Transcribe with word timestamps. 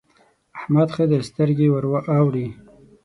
احمد 0.57 0.89
ښه 0.95 1.03
دی؛ 1.09 1.19
سترګې 1.29 1.67
ور 1.69 1.85
اوړي. 2.17 2.47